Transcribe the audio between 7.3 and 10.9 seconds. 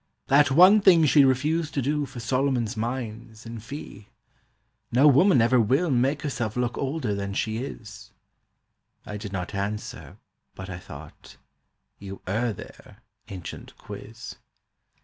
she is." I did not answer; but I